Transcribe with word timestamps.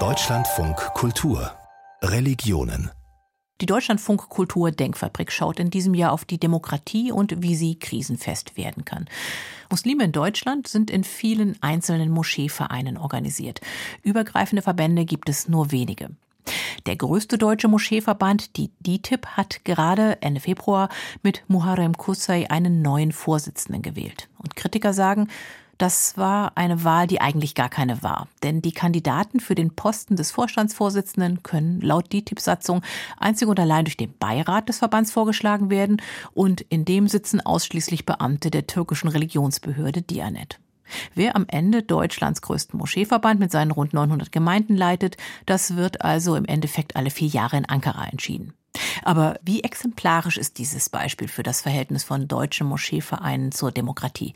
Deutschlandfunk 0.00 0.76
Kultur 0.94 1.52
Religionen 2.02 2.90
die 3.60 3.66
Deutschlandfunk 3.66 4.28
Kultur 4.28 4.72
Denkfabrik 4.72 5.30
schaut 5.30 5.60
in 5.60 5.70
diesem 5.70 5.94
Jahr 5.94 6.10
auf 6.10 6.24
die 6.24 6.40
Demokratie 6.40 7.12
und 7.12 7.40
wie 7.40 7.54
sie 7.54 7.78
krisenfest 7.78 8.56
werden 8.56 8.84
kann. 8.84 9.06
Muslime 9.70 10.02
in 10.02 10.10
Deutschland 10.10 10.66
sind 10.66 10.90
in 10.90 11.04
vielen 11.04 11.56
einzelnen 11.62 12.10
Moscheevereinen 12.10 12.96
organisiert. 12.96 13.60
Übergreifende 14.02 14.62
Verbände 14.62 15.04
gibt 15.04 15.28
es 15.28 15.46
nur 15.48 15.70
wenige. 15.70 16.10
Der 16.86 16.96
größte 16.96 17.38
deutsche 17.38 17.68
Moscheeverband, 17.68 18.56
die 18.56 18.72
DITIB, 18.80 19.24
hat 19.26 19.64
gerade 19.64 20.20
Ende 20.20 20.40
Februar 20.40 20.88
mit 21.22 21.44
Muharrem 21.46 21.96
Kusay 21.96 22.48
einen 22.48 22.82
neuen 22.82 23.12
Vorsitzenden 23.12 23.82
gewählt. 23.82 24.28
Und 24.38 24.56
Kritiker 24.56 24.92
sagen, 24.92 25.28
das 25.78 26.16
war 26.16 26.52
eine 26.56 26.84
Wahl, 26.84 27.06
die 27.06 27.20
eigentlich 27.20 27.54
gar 27.54 27.68
keine 27.68 28.02
war. 28.02 28.28
Denn 28.42 28.62
die 28.62 28.72
Kandidaten 28.72 29.40
für 29.40 29.54
den 29.54 29.74
Posten 29.74 30.16
des 30.16 30.30
Vorstandsvorsitzenden 30.30 31.42
können 31.42 31.80
laut 31.80 32.12
DITIB-Satzung 32.12 32.82
einzig 33.18 33.48
und 33.48 33.58
allein 33.58 33.84
durch 33.84 33.96
den 33.96 34.16
Beirat 34.18 34.68
des 34.68 34.78
Verbands 34.78 35.12
vorgeschlagen 35.12 35.70
werden 35.70 36.00
und 36.32 36.60
in 36.60 36.84
dem 36.84 37.08
sitzen 37.08 37.40
ausschließlich 37.40 38.06
Beamte 38.06 38.50
der 38.50 38.66
türkischen 38.66 39.08
Religionsbehörde 39.08 40.02
Dianet. 40.02 40.58
Wer 41.14 41.34
am 41.34 41.46
Ende 41.48 41.82
Deutschlands 41.82 42.42
größten 42.42 42.78
Moscheeverband 42.78 43.40
mit 43.40 43.50
seinen 43.50 43.70
rund 43.70 43.94
900 43.94 44.30
Gemeinden 44.30 44.76
leitet, 44.76 45.16
das 45.46 45.76
wird 45.76 46.02
also 46.02 46.36
im 46.36 46.44
Endeffekt 46.44 46.96
alle 46.96 47.10
vier 47.10 47.28
Jahre 47.28 47.56
in 47.56 47.64
Ankara 47.64 48.06
entschieden. 48.06 48.52
Aber 49.04 49.38
wie 49.42 49.62
exemplarisch 49.62 50.38
ist 50.38 50.58
dieses 50.58 50.88
Beispiel 50.88 51.28
für 51.28 51.42
das 51.42 51.60
Verhältnis 51.60 52.04
von 52.04 52.26
deutschen 52.26 52.66
Moscheevereinen 52.66 53.52
zur 53.52 53.70
Demokratie? 53.70 54.32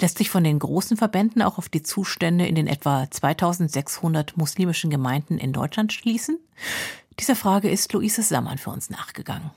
Lässt 0.00 0.18
sich 0.18 0.30
von 0.30 0.44
den 0.44 0.58
großen 0.58 0.96
Verbänden 0.96 1.42
auch 1.42 1.58
auf 1.58 1.68
die 1.68 1.82
Zustände 1.82 2.46
in 2.46 2.54
den 2.54 2.68
etwa 2.68 3.10
2600 3.10 4.36
muslimischen 4.36 4.90
Gemeinden 4.90 5.38
in 5.38 5.52
Deutschland 5.52 5.92
schließen? 5.92 6.38
Dieser 7.18 7.36
Frage 7.36 7.68
ist 7.68 7.92
Luise 7.92 8.22
Sammann 8.22 8.58
für 8.58 8.70
uns 8.70 8.90
nachgegangen. 8.90 9.50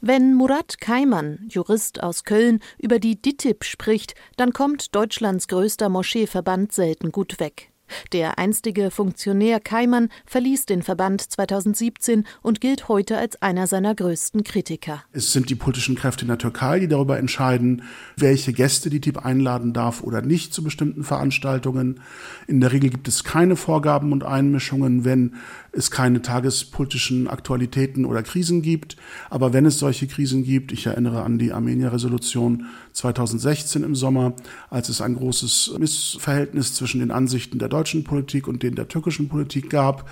Wenn 0.00 0.34
Murat 0.34 0.80
Kaiman, 0.80 1.46
Jurist 1.48 2.02
aus 2.02 2.24
Köln, 2.24 2.58
über 2.78 2.98
die 2.98 3.22
DITIB 3.22 3.62
spricht, 3.64 4.16
dann 4.36 4.52
kommt 4.52 4.96
Deutschlands 4.96 5.46
größter 5.46 5.88
Moscheeverband 5.88 6.72
selten 6.72 7.12
gut 7.12 7.38
weg. 7.38 7.71
Der 8.12 8.38
einstige 8.38 8.90
Funktionär 8.90 9.60
Keimann 9.60 10.08
verließ 10.26 10.66
den 10.66 10.82
Verband 10.82 11.20
2017 11.20 12.24
und 12.42 12.60
gilt 12.60 12.88
heute 12.88 13.18
als 13.18 13.40
einer 13.40 13.66
seiner 13.66 13.94
größten 13.94 14.44
Kritiker. 14.44 15.02
Es 15.12 15.32
sind 15.32 15.50
die 15.50 15.54
politischen 15.54 15.94
Kräfte 15.94 16.22
in 16.22 16.28
der 16.28 16.38
Türkei, 16.38 16.80
die 16.80 16.88
darüber 16.88 17.18
entscheiden, 17.18 17.82
welche 18.16 18.52
Gäste 18.52 18.90
die 18.90 19.00
TIP 19.00 19.24
einladen 19.24 19.72
darf 19.72 20.02
oder 20.02 20.22
nicht 20.22 20.52
zu 20.54 20.62
bestimmten 20.62 21.04
Veranstaltungen. 21.04 22.00
In 22.46 22.60
der 22.60 22.72
Regel 22.72 22.90
gibt 22.90 23.08
es 23.08 23.24
keine 23.24 23.56
Vorgaben 23.56 24.12
und 24.12 24.24
Einmischungen, 24.24 25.04
wenn 25.04 25.36
es 25.72 25.90
keine 25.90 26.22
tagespolitischen 26.22 27.28
Aktualitäten 27.28 28.04
oder 28.04 28.22
Krisen 28.22 28.62
gibt. 28.62 28.96
Aber 29.30 29.52
wenn 29.52 29.66
es 29.66 29.78
solche 29.78 30.06
Krisen 30.06 30.44
gibt, 30.44 30.72
ich 30.72 30.86
erinnere 30.86 31.22
an 31.22 31.38
die 31.38 31.52
Armenier-Resolution 31.52 32.66
2016 32.92 33.82
im 33.82 33.94
Sommer, 33.94 34.34
als 34.68 34.88
es 34.88 35.00
ein 35.00 35.14
großes 35.14 35.74
Missverhältnis 35.78 36.74
zwischen 36.74 37.00
den 37.00 37.10
Ansichten 37.10 37.58
der 37.58 37.68
deutschen 37.72 38.04
Politik 38.04 38.48
und 38.48 38.62
denen 38.62 38.76
der 38.76 38.88
türkischen 38.88 39.28
Politik 39.28 39.70
gab, 39.70 40.08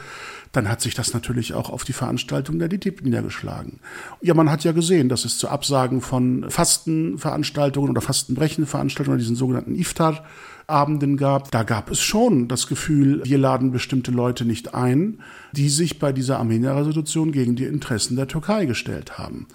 dann 0.52 0.68
hat 0.68 0.80
sich 0.80 0.94
das 0.94 1.14
natürlich 1.14 1.54
auch 1.54 1.70
auf 1.70 1.84
die 1.84 1.92
Veranstaltung 1.92 2.58
der 2.58 2.68
DTIP 2.68 3.02
niedergeschlagen. 3.02 3.78
Ja, 4.20 4.34
man 4.34 4.50
hat 4.50 4.64
ja 4.64 4.72
gesehen, 4.72 5.08
dass 5.08 5.24
es 5.24 5.38
zu 5.38 5.48
Absagen 5.48 6.00
von 6.00 6.50
Fastenveranstaltungen 6.50 7.90
oder 7.90 8.00
Fastenbrechenveranstaltungen, 8.00 9.18
diesen 9.18 9.36
sogenannten 9.36 9.76
Iftar, 9.76 10.24
Abenden 10.70 11.16
gab, 11.16 11.50
da 11.50 11.64
gab 11.64 11.90
es 11.90 12.00
schon 12.00 12.46
das 12.48 12.68
Gefühl, 12.68 13.22
wir 13.24 13.38
laden 13.38 13.72
bestimmte 13.72 14.12
Leute 14.12 14.44
nicht 14.44 14.74
ein, 14.74 15.18
die 15.52 15.68
sich 15.68 15.98
bei 15.98 16.12
dieser 16.12 16.38
Armenier-Resolution 16.38 17.32
gegen 17.32 17.56
die 17.56 17.64
Interessen 17.64 18.16
der 18.16 18.28
Türkei 18.28 18.66
gestellt 18.66 19.18
haben. 19.18 19.48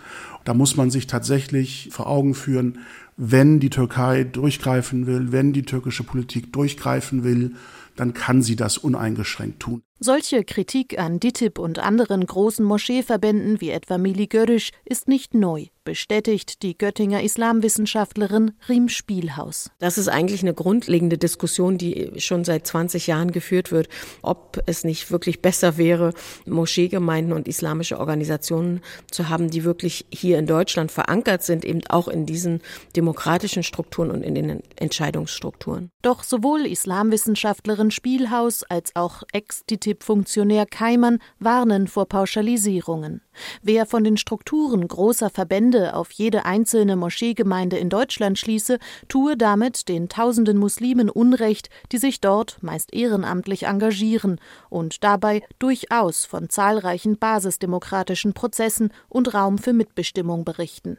Da 0.44 0.54
muss 0.54 0.76
man 0.76 0.92
sich 0.92 1.08
tatsächlich 1.08 1.90
vor 1.92 2.08
Augen 2.08 2.36
führen, 2.36 2.80
wenn 3.18 3.62
die 3.62 3.70
Türkei 3.70 4.26
durchgreifen 4.26 5.08
will, 5.08 5.32
wenn 5.32 5.54
die 5.54 5.64
türkische 5.64 6.04
Politik 6.04 6.52
durchgreifen 6.52 7.24
will, 7.24 7.56
dann 7.96 8.14
kann 8.14 8.42
sie 8.42 8.56
das 8.56 8.78
uneingeschränkt 8.78 9.60
tun. 9.60 9.84
Solche 10.00 10.44
Kritik 10.44 11.00
an 11.00 11.22
DITIB 11.22 11.58
und 11.58 11.80
anderen 11.80 12.26
großen 12.26 12.66
Moscheeverbänden 12.66 13.62
wie 13.62 13.70
etwa 13.70 13.98
Mili 13.98 14.28
Görüsch 14.28 14.72
ist 14.84 15.08
nicht 15.08 15.34
neu, 15.34 15.68
bestätigt 15.86 16.64
die 16.64 16.78
Göttinger 16.78 17.24
Islamwissenschaftlerin 17.24 18.52
Riem 18.68 18.90
Spielhaus. 18.90 19.72
Das 19.80 19.98
ist 19.98 20.10
eigentlich 20.10 20.42
eine 20.42 20.54
grundlegende 20.54 21.18
Diskussion, 21.18 21.78
die 21.78 22.12
schon 22.18 22.44
seit 22.44 22.68
20 22.68 23.08
Jahren 23.08 23.32
geführt 23.32 23.72
wird, 23.72 23.88
ob 24.22 24.62
es 24.66 24.84
nicht 24.84 25.12
wirklich 25.12 25.42
besser 25.42 25.78
wäre, 25.78 26.14
Moscheegemeinden 26.46 27.32
und 27.34 27.48
islamische 27.48 27.98
Organisationen 27.98 28.82
zu 29.10 29.30
haben, 29.30 29.50
die 29.50 29.64
wirklich 29.64 30.06
hier 30.12 30.40
in 30.40 30.46
Deutschland 30.46 30.92
verankert 30.92 31.44
sind, 31.44 31.64
eben 31.64 31.88
auch 31.88 32.10
in 32.10 32.26
diesen 32.26 32.62
demokratischen 32.98 33.64
Strukturen 33.64 34.12
und 34.12 34.24
in 34.24 34.36
den 34.36 34.62
Entscheidungsstrukturen. 34.76 35.90
Doch 36.02 36.24
sowohl 36.24 36.66
Islamwissenschaftlerin 36.66 37.92
Spielhaus 37.92 38.64
als 38.64 38.94
auch 38.96 39.24
Ex-DITIB 39.32 39.85
DITIB-Funktionär 39.86 40.66
Keimann 40.66 41.20
warnen 41.40 41.88
vor 41.88 42.08
Pauschalisierungen. 42.08 43.22
Wer 43.62 43.86
von 43.86 44.04
den 44.04 44.18
Strukturen 44.18 44.88
großer 44.88 45.30
Verbände 45.30 45.96
auf 45.96 46.12
jede 46.12 46.46
einzelne 46.46 46.96
Moscheegemeinde 46.96 47.78
in 47.78 47.90
Deutschland 47.90 48.40
schließe, 48.40 48.80
tue 49.08 49.38
damit 49.38 49.88
den 49.88 50.10
tausenden 50.10 50.58
Muslimen 50.58 51.10
Unrecht, 51.10 51.70
die 51.92 51.98
sich 51.98 52.22
dort 52.22 52.58
meist 52.62 52.94
ehrenamtlich 52.94 53.64
engagieren 53.64 54.40
und 54.70 55.04
dabei 55.04 55.44
durchaus 55.60 56.26
von 56.26 56.50
zahlreichen 56.50 57.18
basisdemokratischen 57.18 58.34
Prozessen 58.34 58.92
und 59.10 59.34
Raum 59.34 59.58
für 59.58 59.74
Mitbestimmung 59.74 60.46
berichten. 60.46 60.98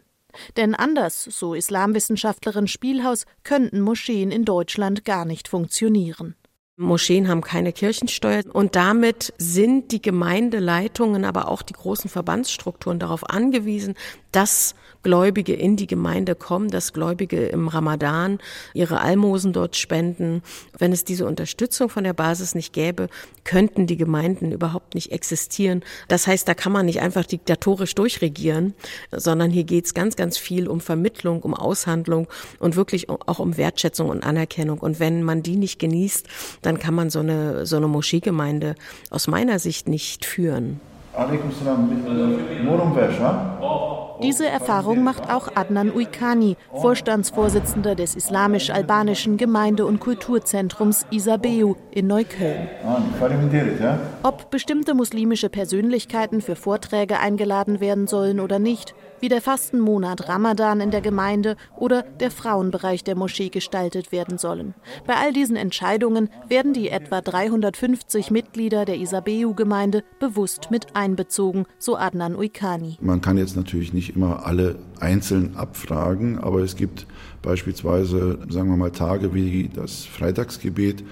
Denn 0.57 0.75
anders, 0.75 1.25
so 1.25 1.55
Islamwissenschaftlerin 1.55 2.69
Spielhaus, 2.69 3.25
könnten 3.43 3.81
Moscheen 3.81 4.31
in 4.31 4.45
Deutschland 4.45 5.05
gar 5.05 5.25
nicht 5.25 5.49
funktionieren. 5.49 6.37
Moscheen 6.79 7.27
haben 7.29 7.41
keine 7.41 7.73
Kirchensteuer 7.73 8.43
und 8.53 8.77
damit 8.77 9.33
sind 9.39 9.93
die 9.93 10.03
Gemeindeleitungen, 10.03 11.25
aber 11.25 11.49
auch 11.49 11.63
die 11.63 11.73
großen 11.73 12.11
Verbandsstrukturen 12.11 12.99
darauf 12.99 13.31
angewiesen, 13.31 13.95
dass 14.31 14.75
Gläubige 15.03 15.55
in 15.55 15.77
die 15.77 15.87
Gemeinde 15.87 16.35
kommen, 16.35 16.69
dass 16.69 16.93
Gläubige 16.93 17.47
im 17.47 17.69
Ramadan 17.69 18.41
ihre 18.75 19.01
Almosen 19.01 19.53
dort 19.53 19.77
spenden. 19.77 20.43
Wenn 20.77 20.93
es 20.93 21.05
diese 21.05 21.27
Unterstützung 21.27 21.89
von 21.89 22.05
der 22.05 22.13
Basis 22.13 22.55
nicht 22.55 22.73
gäbe, 22.73 23.09
könnten 23.45 23.87
die 23.87 23.97
Gemeinden 23.97 24.53
überhaupt 24.53 24.95
nicht 24.95 25.13
existieren. 25.13 25.85
Das 26.09 26.27
heißt, 26.27 26.47
da 26.47 26.55
kann 26.55 26.73
man 26.73 26.87
nicht 26.87 27.01
einfach 27.01 27.25
diktatorisch 27.25 27.95
durchregieren, 27.95 28.75
sondern 29.13 29.51
hier 29.51 29.65
geht 29.65 29.87
es 29.87 29.95
ganz, 29.95 30.17
ganz 30.17 30.37
viel 30.37 30.67
um 30.69 30.81
Vermittlung, 30.81 31.41
um 31.43 31.55
Aushandlung 31.55 32.27
und 32.59 32.77
wirklich 32.77 33.09
auch 33.09 33.39
um 33.39 33.57
Wertschätzung 33.57 34.09
und 34.09 34.25
Anerkennung. 34.25 34.81
Und 34.81 34.99
wenn 34.99 35.23
man 35.23 35.43
die 35.43 35.57
nicht 35.57 35.79
genießt, 35.79 36.27
dann 36.67 36.79
kann 36.81 36.95
man 36.95 37.11
so 37.11 37.21
eine, 37.21 37.65
so 37.65 37.77
eine 37.77 37.87
Moscheegemeinde 37.87 38.75
aus 39.11 39.29
meiner 39.29 39.61
Sicht 39.61 39.89
nicht 39.89 40.25
führen. 40.25 40.81
Diese 44.23 44.47
Erfahrung 44.47 45.05
macht 45.05 45.31
auch 45.31 45.49
Adnan 45.55 45.93
Uikani, 45.95 46.57
Vorstandsvorsitzender 46.73 47.95
des 47.95 48.15
islamisch-albanischen 48.15 49.37
Gemeinde- 49.37 49.87
und 49.87 50.01
Kulturzentrums 50.01 51.07
Isabeu 51.11 51.75
in 51.91 52.07
Neukölln. 52.07 52.69
Ob 54.23 54.51
bestimmte 54.51 54.95
muslimische 54.95 55.49
Persönlichkeiten 55.49 56.41
für 56.41 56.57
Vorträge 56.57 57.19
eingeladen 57.19 57.81
werden 57.81 58.07
sollen 58.07 58.41
oder 58.41 58.59
nicht, 58.59 58.95
wie 59.21 59.29
der 59.29 59.41
Fastenmonat 59.41 60.29
Ramadan 60.29 60.81
in 60.81 60.91
der 60.91 61.01
Gemeinde 61.01 61.57
oder 61.77 62.03
der 62.03 62.31
Frauenbereich 62.31 63.05
der 63.05 63.17
Moschee 63.17 63.49
gestaltet 63.49 64.13
werden 64.13 64.39
sollen. 64.39 64.75
Bei 65.07 65.15
all 65.15 65.33
diesen 65.33 65.57
Entscheidungen 65.57 66.29
werden 66.49 66.73
die 66.73 66.91
etwa 66.91 67.21
350 67.21 68.31
Mitglieder 68.31 68.85
der 68.85 68.99
Isabeu-Gemeinde 68.99 70.05
bewusst 70.21 70.71
mit 70.71 70.95
einbezogen, 70.95 71.67
so 71.79 71.97
Adnan 71.97 72.37
Uikani. 72.37 72.99
Man 73.01 73.21
kann 73.21 73.39
jetzt 73.39 73.57
natürlich 73.57 73.93
nicht 73.93 74.06
immer 74.15 74.47
alle 74.47 74.77
einzeln 75.01 75.57
abfragen, 75.57 76.39
aber 76.39 76.61
es 76.61 76.77
gibt 76.77 77.07
beispielsweise, 77.43 78.39
sagen 78.49 78.69
wir 78.69 78.77
mal, 78.77 78.93
Tage 78.93 79.35
wie 79.35 79.71
das 79.75 80.05
Freitagsgebet, 80.05 81.03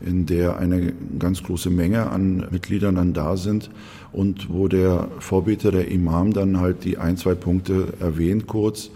in 0.00 0.26
der 0.26 0.58
eine 0.58 0.92
ganz 1.18 1.42
große 1.42 1.70
Menge 1.70 2.10
an 2.10 2.46
Mitgliedern 2.50 2.96
dann 2.96 3.14
da 3.14 3.36
sind 3.36 3.70
und 4.12 4.52
wo 4.52 4.68
der 4.68 5.08
Vorbeter, 5.20 5.70
der 5.70 5.88
Imam, 5.88 6.32
dann 6.32 6.60
halt 6.60 6.84
die 6.84 6.98
ein, 6.98 7.16
zwei 7.16 7.34
Punkte 7.34 7.94
erwähnt 8.00 8.46
kurz 8.46 8.90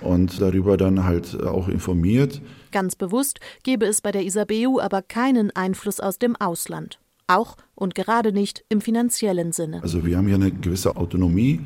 und 0.00 0.40
darüber 0.40 0.76
dann 0.76 1.04
halt 1.04 1.40
auch 1.42 1.68
informiert. 1.68 2.40
Ganz 2.72 2.96
bewusst 2.96 3.40
gebe 3.62 3.86
es 3.86 4.00
bei 4.00 4.12
der 4.12 4.24
Isabeu 4.24 4.80
aber 4.80 5.02
keinen 5.02 5.54
Einfluss 5.54 6.00
aus 6.00 6.18
dem 6.18 6.36
Ausland. 6.36 6.98
Auch 7.26 7.56
und 7.76 7.94
gerade 7.94 8.32
nicht 8.32 8.64
im 8.68 8.80
finanziellen 8.80 9.52
Sinne. 9.52 9.82
Also 9.82 10.04
wir 10.04 10.16
haben 10.16 10.26
hier 10.26 10.34
eine 10.34 10.50
gewisse 10.50 10.96
Autonomie. 10.96 11.60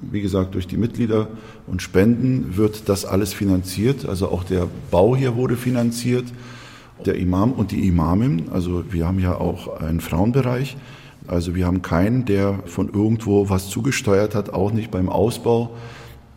Wie 0.00 0.20
gesagt, 0.20 0.54
durch 0.54 0.66
die 0.66 0.76
Mitglieder 0.76 1.28
und 1.66 1.82
Spenden 1.82 2.56
wird 2.56 2.88
das 2.88 3.04
alles 3.04 3.32
finanziert. 3.32 4.06
Also 4.06 4.28
auch 4.28 4.44
der 4.44 4.68
Bau 4.90 5.16
hier 5.16 5.36
wurde 5.36 5.56
finanziert. 5.56 6.24
Der 7.06 7.16
Imam 7.16 7.52
und 7.52 7.72
die 7.72 7.86
Imamin, 7.88 8.48
also 8.52 8.84
wir 8.90 9.06
haben 9.06 9.18
ja 9.18 9.36
auch 9.36 9.80
einen 9.80 10.00
Frauenbereich. 10.00 10.76
Also 11.26 11.54
wir 11.54 11.66
haben 11.66 11.82
keinen, 11.82 12.24
der 12.24 12.60
von 12.66 12.88
irgendwo 12.92 13.48
was 13.48 13.68
zugesteuert 13.68 14.34
hat, 14.34 14.52
auch 14.52 14.72
nicht 14.72 14.90
beim 14.90 15.08
Ausbau. 15.08 15.70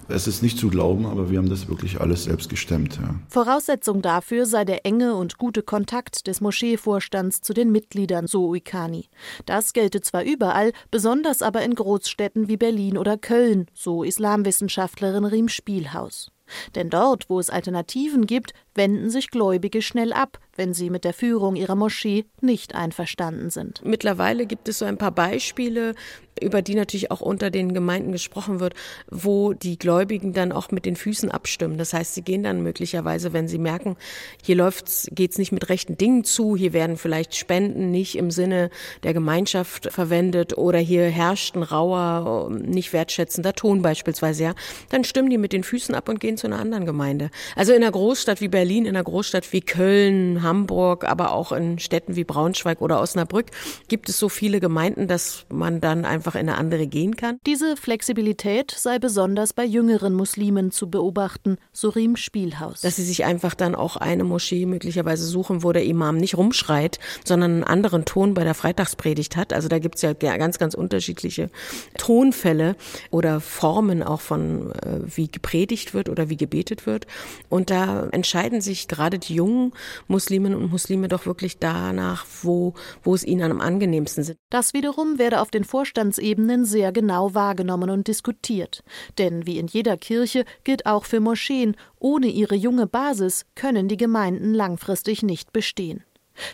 Es 0.09 0.27
ist 0.27 0.42
nicht 0.42 0.57
zu 0.57 0.69
glauben, 0.69 1.06
aber 1.06 1.30
wir 1.30 1.38
haben 1.38 1.50
das 1.50 1.68
wirklich 1.68 2.00
alles 2.00 2.24
selbst 2.24 2.50
gestemmt. 2.50 2.98
Ja. 3.01 3.15
Voraussetzung 3.27 4.01
dafür 4.01 4.45
sei 4.45 4.63
der 4.63 4.86
enge 4.86 5.15
und 5.15 5.38
gute 5.38 5.63
Kontakt 5.63 6.27
des 6.27 6.39
Moscheevorstands 6.39 7.42
zu 7.42 7.54
den 7.54 7.71
Mitgliedern, 7.71 8.27
so 8.27 8.48
Uikani. 8.48 9.09
Das 9.45 9.74
gelte 9.74 10.01
zwar 10.01 10.24
überall, 10.24 10.71
besonders 10.92 11.42
aber 11.42 11.62
in 11.63 11.75
Großstädten 11.75 12.48
wie 12.48 12.57
Berlin 12.57 12.98
oder 12.98 13.18
Köln, 13.18 13.68
so 13.74 14.04
Islamwissenschaftlerin 14.04 15.25
Riem 15.25 15.50
Spielhaus. 15.50 16.31
Denn 16.75 16.89
dort, 16.89 17.30
wo 17.30 17.39
es 17.39 17.50
Alternativen 17.50 18.25
gibt, 18.25 18.53
wenden 18.77 19.09
sich 19.09 19.29
Gläubige 19.29 19.81
schnell 19.81 20.13
ab, 20.13 20.39
wenn 20.56 20.74
sie 20.74 20.89
mit 20.89 21.03
der 21.03 21.13
Führung 21.13 21.56
ihrer 21.56 21.75
Moschee 21.75 22.25
nicht 22.41 22.75
einverstanden 22.75 23.50
sind. 23.50 23.81
Mittlerweile 23.83 24.45
gibt 24.45 24.68
es 24.68 24.79
so 24.79 24.85
ein 24.85 24.97
paar 24.97 25.12
Beispiele, 25.12 25.94
über 26.41 26.62
die 26.62 26.75
natürlich 26.75 27.12
auch 27.12 27.21
unter 27.21 27.50
den 27.50 27.74
Gemeinden 27.74 28.12
gesprochen 28.12 28.59
wird, 28.59 28.74
wo 29.09 29.53
die 29.53 29.77
Gläubigen 29.77 30.33
dann 30.33 30.51
auch 30.51 30.71
mit 30.71 30.85
den 30.85 30.95
Füßen 30.95 31.31
abstimmen. 31.31 31.77
Das 31.77 31.94
heißt, 31.94 32.13
sie 32.13 32.21
gehen 32.21 32.44
dann 32.44 32.62
möglicherweise, 32.62 33.33
wenn 33.33 33.47
sie 33.47 33.57
merken, 33.57 33.97
hier 34.44 34.56
läuft's, 34.56 35.07
geht's 35.12 35.38
nicht 35.38 35.51
mit 35.51 35.69
rechten 35.69 35.97
Dingen 35.97 36.24
zu, 36.24 36.56
hier 36.56 36.74
werden 36.74 36.97
vielleicht 36.97 37.35
Spenden 37.35 37.91
nicht 37.91 38.18
im 38.18 38.31
Sinne 38.31 38.69
der 39.03 39.13
Gemeinschaft 39.13 39.91
verwendet 39.91 40.57
oder 40.57 40.79
hier 40.79 41.06
herrscht 41.06 41.56
ein 41.56 41.63
rauer, 41.63 42.50
nicht 42.51 42.94
wertschätzender 42.94 43.53
Ton 43.53 43.81
beispielsweise, 43.81 44.44
ja, 44.44 44.56
dann 44.89 45.03
stimmen 45.03 45.29
die 45.29 45.38
mit 45.38 45.53
den 45.53 45.63
Füßen 45.63 45.95
ab 45.95 46.09
und 46.09 46.19
gehen 46.19 46.38
zu 46.38 46.47
einer 46.47 46.59
anderen 46.59 46.85
Gemeinde. 46.85 47.29
Also 47.56 47.74
in 47.74 47.81
einer 47.81 47.91
Großstadt 47.91 48.41
wie 48.41 48.47
Berlin, 48.47 48.67
in 48.75 48.96
einer 48.96 49.04
Großstadt 49.04 49.52
wie 49.54 49.62
Köln, 49.62 50.44
Hamburg, 50.44 51.06
aber 51.06 51.31
auch 51.31 51.52
in 51.52 51.80
Städten 51.80 52.16
wie 52.16 52.24
Braunschweig 52.24 52.81
oder 52.81 53.00
Osnabrück 53.00 53.48
gibt 53.88 54.10
es 54.10 54.19
so 54.19 54.30
viele 54.30 54.60
Gemeinden, 54.60 55.08
dass 55.08 55.46
man 55.50 55.80
dann 55.80 56.06
einfach 56.06 56.36
in 56.36 56.42
eine 56.42 56.58
andere 56.58 56.88
gehen 56.88 57.16
kann. 57.16 57.40
Diese 57.46 57.78
Flexibilität 57.78 58.72
sei 58.72 59.00
besonders 59.00 59.54
bei 59.54 59.64
jüngeren 59.64 60.14
Muslimen 60.14 60.72
zu 60.72 60.90
beobachten, 60.90 61.58
so 61.72 61.90
Riem 61.90 62.16
Spielhaus. 62.16 62.81
Dass 62.81 62.96
sie 62.96 63.04
sich 63.04 63.25
einfach 63.25 63.56
dann 63.56 63.75
auch 63.75 63.96
eine 63.96 64.24
Moschee 64.24 64.66
möglicherweise 64.66 65.25
suchen, 65.25 65.63
wo 65.63 65.72
der 65.72 65.86
Imam 65.86 66.18
nicht 66.18 66.36
rumschreit, 66.38 67.00
sondern 67.24 67.52
einen 67.52 67.63
anderen 67.63 68.06
Ton 68.06 68.34
bei 68.34 68.44
der 68.44 68.54
Freitagspredigt 68.54 69.36
hat. 69.38 69.54
Also 69.54 69.68
da 69.68 69.80
gibt 69.80 69.96
es 69.96 70.02
ja 70.02 70.13
ganz, 70.13 70.58
ganz 70.58 70.74
unterschiedliche 70.74 71.50
Tonfälle 71.98 72.75
oder 73.12 73.40
Formen 73.40 74.04
auch 74.04 74.22
von, 74.22 74.72
äh, 74.72 75.00
wie 75.06 75.30
gepredigt 75.30 75.94
wird 75.94 76.10
oder 76.10 76.30
wie 76.30 76.38
gebetet 76.38 76.86
wird. 76.86 77.08
Und 77.50 77.70
da 77.70 78.08
entscheiden 78.12 78.56
sich 78.62 78.88
gerade 78.88 79.19
die 79.19 79.36
jungen 79.36 79.74
Musliminnen 80.07 80.57
und 80.57 80.71
Muslime 80.71 81.07
doch 81.07 81.25
wirklich 81.25 81.57
danach, 81.59 82.25
wo, 82.42 82.74
wo 83.04 83.15
es 83.15 83.24
ihnen 83.24 83.51
am 83.51 83.62
angenehmsten 83.62 84.24
sind. 84.24 84.38
Das 84.50 84.74
wiederum 84.74 85.19
werde 85.19 85.42
auf 85.42 85.51
den 85.51 85.63
Vorstandsebenen 85.63 86.65
sehr 86.65 86.92
genau 86.92 87.33
wahrgenommen 87.33 87.89
und 87.89 88.07
diskutiert. 88.07 88.83
Denn 89.18 89.45
wie 89.45 89.57
in 89.57 89.68
jeder 89.68 89.98
Kirche 89.98 90.45
gilt 90.63 90.86
auch 90.86 91.06
für 91.06 91.19
Moscheen, 91.19 91.75
ohne 92.00 92.27
ihre 92.27 92.56
junge 92.56 92.88
Basis 92.88 93.45
können 93.56 93.88
die 93.88 93.98
Gemeinden 93.98 94.54
langfristig 94.54 95.24
nicht 95.24 95.53
bestehen. 95.53 96.03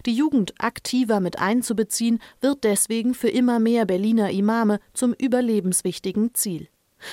Die 0.06 0.13
Jugend 0.13 0.53
aktiver 0.59 1.19
mit 1.19 1.39
einzubeziehen, 1.39 2.19
wird 2.41 2.63
deswegen 2.63 3.13
für 3.13 3.29
immer 3.29 3.59
mehr 3.59 3.85
Berliner 3.85 4.31
Imame 4.31 4.79
zum 4.94 5.13
überlebenswichtigen 5.13 6.33
Ziel. 6.33 6.67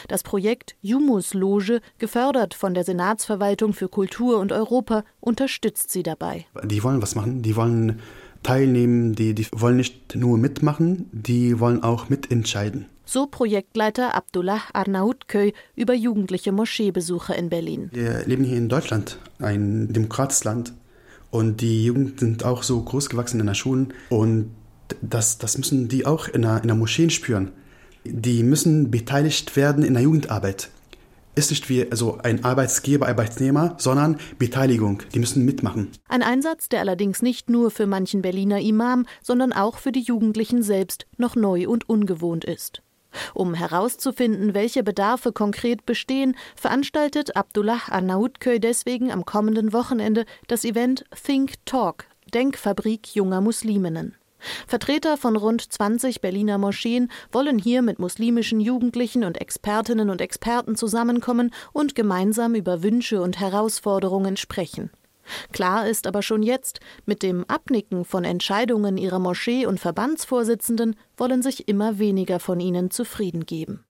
Das 0.08 0.22
Projekt 0.22 0.76
Jumus 0.80 1.34
Loge, 1.34 1.80
gefördert 1.98 2.54
von 2.54 2.74
der 2.74 2.84
Senatsverwaltung 2.84 3.72
für 3.72 3.88
Kultur 3.88 4.38
und 4.38 4.52
Europa, 4.52 5.04
unterstützt 5.20 5.90
sie 5.90 6.02
dabei. 6.02 6.46
Die 6.64 6.82
wollen 6.82 7.02
was 7.02 7.14
machen, 7.14 7.42
die 7.42 7.56
wollen 7.56 8.00
teilnehmen, 8.42 9.14
die, 9.14 9.34
die 9.34 9.46
wollen 9.52 9.76
nicht 9.76 10.16
nur 10.16 10.38
mitmachen, 10.38 11.08
die 11.12 11.60
wollen 11.60 11.82
auch 11.82 12.08
mitentscheiden. 12.08 12.86
So 13.04 13.26
Projektleiter 13.26 14.14
Abdullah 14.14 14.60
Arnautköy 14.72 15.52
über 15.74 15.94
jugendliche 15.94 16.52
Moscheebesucher 16.52 17.36
in 17.36 17.48
Berlin. 17.48 17.90
Wir 17.92 18.24
leben 18.26 18.44
hier 18.44 18.56
in 18.56 18.68
Deutschland, 18.68 19.18
ein 19.40 19.92
demokratisches 19.92 20.44
Land. 20.44 20.72
Und 21.30 21.60
die 21.60 21.84
Jugend 21.84 22.20
sind 22.20 22.44
auch 22.44 22.62
so 22.62 22.80
groß 22.80 23.08
gewachsen 23.08 23.40
in 23.40 23.46
der 23.46 23.54
Schulen. 23.54 23.92
Und 24.10 24.50
das, 25.00 25.38
das 25.38 25.58
müssen 25.58 25.88
die 25.88 26.06
auch 26.06 26.28
in 26.28 26.42
der, 26.42 26.60
in 26.62 26.68
der 26.68 26.76
Moscheen 26.76 27.10
spüren 27.10 27.52
die 28.04 28.42
müssen 28.42 28.90
beteiligt 28.90 29.56
werden 29.56 29.84
in 29.84 29.94
der 29.94 30.02
Jugendarbeit. 30.02 30.70
Ist 31.36 31.50
nicht 31.50 31.68
wie 31.68 31.90
also 31.90 32.18
ein 32.22 32.44
Arbeitsgeber, 32.44 33.08
Arbeitnehmer, 33.08 33.74
sondern 33.78 34.18
Beteiligung. 34.38 35.02
Die 35.14 35.20
müssen 35.20 35.44
mitmachen. 35.44 35.88
Ein 36.08 36.22
Einsatz, 36.22 36.68
der 36.68 36.80
allerdings 36.80 37.22
nicht 37.22 37.48
nur 37.48 37.70
für 37.70 37.86
manchen 37.86 38.20
Berliner 38.20 38.60
Imam, 38.60 39.06
sondern 39.22 39.52
auch 39.52 39.78
für 39.78 39.92
die 39.92 40.02
Jugendlichen 40.02 40.62
selbst 40.62 41.06
noch 41.18 41.36
neu 41.36 41.68
und 41.68 41.88
ungewohnt 41.88 42.44
ist. 42.44 42.82
Um 43.34 43.54
herauszufinden, 43.54 44.54
welche 44.54 44.82
Bedarfe 44.82 45.32
konkret 45.32 45.86
bestehen, 45.86 46.36
veranstaltet 46.56 47.36
Abdullah 47.36 47.80
Arnautköy 47.88 48.60
deswegen 48.60 49.10
am 49.10 49.24
kommenden 49.24 49.72
Wochenende 49.72 50.26
das 50.46 50.64
Event 50.64 51.04
Think 51.24 51.54
Talk, 51.64 52.04
Denkfabrik 52.34 53.14
junger 53.14 53.40
Musliminnen. 53.40 54.14
Vertreter 54.66 55.16
von 55.16 55.36
rund 55.36 55.60
20 55.72 56.20
Berliner 56.20 56.58
Moscheen 56.58 57.10
wollen 57.32 57.58
hier 57.58 57.82
mit 57.82 57.98
muslimischen 57.98 58.60
Jugendlichen 58.60 59.24
und 59.24 59.40
Expertinnen 59.40 60.10
und 60.10 60.20
Experten 60.20 60.76
zusammenkommen 60.76 61.52
und 61.72 61.94
gemeinsam 61.94 62.54
über 62.54 62.82
Wünsche 62.82 63.20
und 63.22 63.40
Herausforderungen 63.40 64.36
sprechen. 64.36 64.90
Klar 65.52 65.88
ist 65.88 66.06
aber 66.06 66.22
schon 66.22 66.42
jetzt, 66.42 66.80
mit 67.06 67.22
dem 67.22 67.44
Abnicken 67.44 68.04
von 68.04 68.24
Entscheidungen 68.24 68.96
ihrer 68.96 69.18
Moschee 69.18 69.66
und 69.66 69.78
Verbandsvorsitzenden 69.78 70.96
wollen 71.16 71.42
sich 71.42 71.68
immer 71.68 71.98
weniger 71.98 72.40
von 72.40 72.60
ihnen 72.60 72.90
zufrieden 72.90 73.46
geben. 73.46 73.84